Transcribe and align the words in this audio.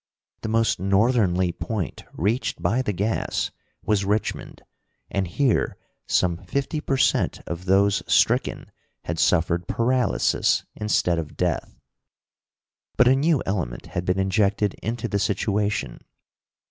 The 0.41 0.49
most 0.49 0.79
northernly 0.79 1.51
point 1.51 2.05
reached 2.11 2.59
by 2.59 2.81
the 2.81 2.91
gas 2.91 3.51
was 3.83 4.03
Richmond, 4.03 4.63
and 5.11 5.27
here 5.27 5.77
some 6.07 6.37
fifty 6.37 6.81
per 6.81 6.97
cent 6.97 7.39
of 7.45 7.65
those 7.65 8.01
stricken 8.07 8.71
had 9.03 9.19
suffered 9.19 9.67
paralysis 9.67 10.65
instead 10.75 11.19
of 11.19 11.37
death. 11.37 11.79
But 12.97 13.09
a 13.09 13.15
new 13.15 13.43
element 13.45 13.85
had 13.93 14.03
been 14.03 14.17
injected 14.17 14.73
into 14.81 15.07
the 15.07 15.19
situation. 15.19 16.01